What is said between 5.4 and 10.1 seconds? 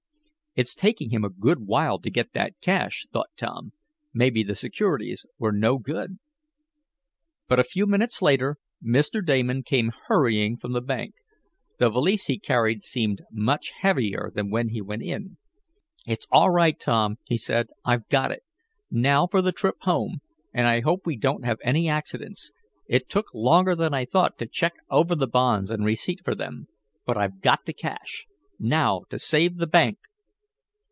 no good." But, a few minutes later, Mr. Damon came